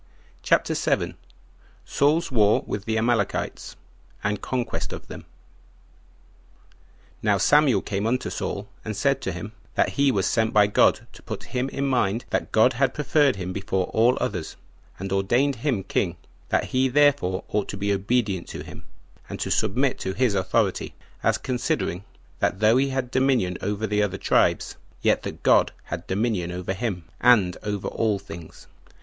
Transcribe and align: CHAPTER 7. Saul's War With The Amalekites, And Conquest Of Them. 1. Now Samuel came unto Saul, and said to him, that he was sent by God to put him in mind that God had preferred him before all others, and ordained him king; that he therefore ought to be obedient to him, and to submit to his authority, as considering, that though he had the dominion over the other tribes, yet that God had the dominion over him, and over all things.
CHAPTER 0.41 0.73
7. 0.73 1.13
Saul's 1.85 2.31
War 2.31 2.63
With 2.65 2.85
The 2.85 2.97
Amalekites, 2.97 3.75
And 4.23 4.41
Conquest 4.41 4.91
Of 4.91 5.05
Them. 5.05 5.25
1. 7.21 7.21
Now 7.21 7.37
Samuel 7.37 7.83
came 7.83 8.07
unto 8.07 8.31
Saul, 8.31 8.67
and 8.83 8.97
said 8.97 9.21
to 9.21 9.31
him, 9.31 9.51
that 9.75 9.89
he 9.89 10.11
was 10.11 10.25
sent 10.25 10.53
by 10.55 10.65
God 10.65 11.05
to 11.13 11.21
put 11.21 11.43
him 11.53 11.69
in 11.69 11.85
mind 11.85 12.25
that 12.31 12.51
God 12.51 12.73
had 12.73 12.95
preferred 12.95 13.35
him 13.35 13.53
before 13.53 13.85
all 13.93 14.17
others, 14.19 14.55
and 14.97 15.13
ordained 15.13 15.57
him 15.57 15.83
king; 15.83 16.17
that 16.49 16.63
he 16.73 16.87
therefore 16.87 17.43
ought 17.49 17.67
to 17.69 17.77
be 17.77 17.93
obedient 17.93 18.47
to 18.47 18.63
him, 18.63 18.83
and 19.29 19.39
to 19.39 19.51
submit 19.51 19.99
to 19.99 20.13
his 20.13 20.33
authority, 20.33 20.95
as 21.21 21.37
considering, 21.37 22.03
that 22.39 22.59
though 22.59 22.77
he 22.77 22.89
had 22.89 23.11
the 23.11 23.19
dominion 23.19 23.55
over 23.61 23.85
the 23.85 24.01
other 24.01 24.17
tribes, 24.17 24.77
yet 25.03 25.21
that 25.21 25.43
God 25.43 25.73
had 25.83 26.07
the 26.07 26.15
dominion 26.15 26.51
over 26.51 26.73
him, 26.73 27.05
and 27.19 27.55
over 27.61 27.87
all 27.87 28.17
things. 28.17 28.65